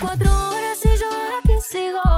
24 0.00 0.48
horas 0.48 0.78
y 0.82 0.98
yo 0.98 1.06
aquí 1.38 1.60
sigo 1.60 2.09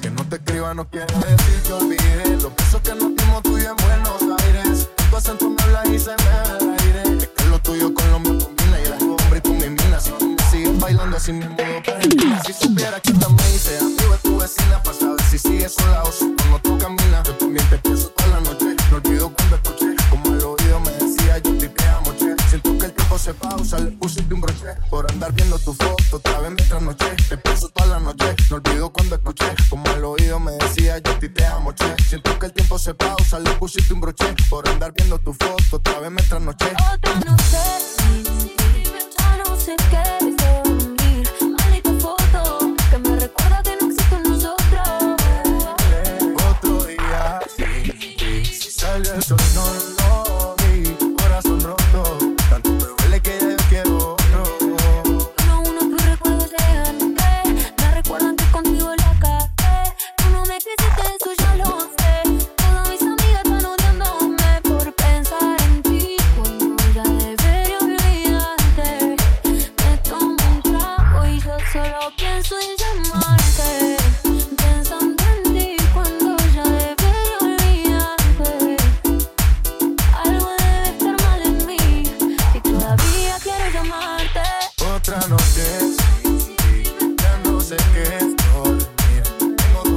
Que 0.00 0.10
no 0.10 0.24
te 0.28 0.36
escriba 0.36 0.74
no 0.74 0.86
quiere 0.88 1.06
decir 1.06 1.62
que 1.66 1.72
olvidé 1.72 2.36
Los 2.42 2.54
besos 2.56 2.80
que 2.82 2.94
nos 2.94 3.14
dimos 3.16 3.42
tú 3.42 3.56
y 3.56 3.62
en 3.62 3.76
Buenos 3.76 4.40
Aires. 4.42 4.88
Tu 5.08 5.16
acento 5.16 5.48
me 5.48 5.62
habla 5.62 5.82
y 5.86 5.98
se 5.98 6.10
me 6.10 6.16
ve 6.16 6.58
el 6.60 6.70
aire. 6.80 7.18
Es 7.18 7.28
que 7.28 7.44
lo 7.46 7.58
tuyo 7.60 7.94
con 7.94 8.10
lo 8.10 8.20
mío 8.20 8.38
combina 8.44 8.78
Y 8.80 8.82
eres 8.82 9.02
hombre 9.02 9.38
y 9.38 9.40
tú 9.40 9.54
mi 9.54 9.70
mina 9.70 10.00
Si 10.00 10.12
me 10.12 10.50
sigues 10.50 10.78
bailando 10.78 11.16
así 11.16 11.32
me 11.32 11.48
mudo 11.48 11.82
para 11.84 12.42
Si 12.44 12.52
supiera 12.52 13.00
que 13.00 13.12
también 13.12 13.54
hice 13.54 13.78
amigo 13.78 14.16
tu 14.22 14.38
vecina 14.38 14.82
Para 14.82 14.98
saber 14.98 15.22
si 15.30 15.38
sigues 15.38 15.72
sola 15.72 16.02
o 16.02 16.12
si 16.12 16.34
con 16.34 16.52
otro 16.52 16.78
camina 16.78 17.22
Yo 17.24 17.34
también 17.36 17.66
te 17.70 17.78
pienso 17.78 18.08
toda 18.08 18.28
la 18.28 18.40
noche. 18.40 18.76
No 18.90 18.96
olvido 18.96 19.32
cuando 19.32 19.56
escuché 19.56 19.96
Como 20.10 20.26
al 20.26 20.42
oído 20.44 20.80
me 20.80 20.90
decía 20.90 21.38
yo 21.38 21.56
te 21.56 21.68
te 21.68 21.84
amo, 21.86 22.12
che. 22.18 22.34
Siento 22.48 22.78
que 22.78 22.86
el 22.86 22.92
tiempo 22.92 23.18
se 23.18 23.32
pausa, 23.34 23.78
le 23.78 23.90
pusiste 23.92 24.34
un 24.34 24.40
broche 24.40 24.53
Por 24.90 25.10
andar 25.10 25.32
viendo 25.32 25.58
tu 25.58 25.74
foto, 25.74 26.16
otra 26.16 26.38
vez 26.40 26.50
me 26.50 26.62
trasnoché. 26.62 27.16
Te 27.28 27.36
pienso 27.36 27.68
toda 27.68 27.86
la 27.86 28.00
noche, 28.00 28.34
no 28.50 28.56
olvido 28.56 28.92
cuando 28.92 29.16
escuché. 29.16 29.54
Como 29.68 29.86
al 29.88 30.04
oído 30.04 30.40
me 30.40 30.52
decía 30.52 30.98
yo 30.98 31.18
ti 31.18 31.28
te 31.28 31.44
amo, 31.44 31.74
che. 31.74 31.94
Siento 32.08 32.38
que 32.38 32.46
el 32.46 32.52
tiempo 32.52 32.78
se 32.78 32.94
pausa, 32.94 33.38
le 33.38 33.50
pusiste 33.52 33.92
un 33.92 34.00
broche. 34.00 34.34
Por 34.48 34.68
andar 34.68 34.92
viendo 34.92 35.18
tu 35.18 35.32
foto, 35.32 35.76
otra 35.76 36.00
vez 36.00 36.10
me 36.10 36.22
trasnoché 36.22 36.74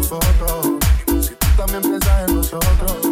Si 0.08 1.36
tú 1.36 1.48
también 1.58 1.82
piensas 1.82 2.30
en 2.30 2.36
nosotros. 2.38 3.07